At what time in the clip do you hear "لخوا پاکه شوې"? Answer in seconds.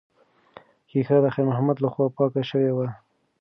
1.83-2.71